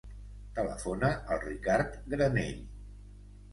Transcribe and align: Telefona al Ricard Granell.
Telefona 0.55 1.11
al 1.37 1.43
Ricard 1.45 2.01
Granell. 2.17 2.59